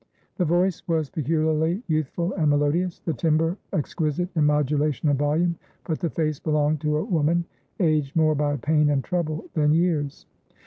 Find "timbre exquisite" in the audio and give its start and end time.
3.13-4.29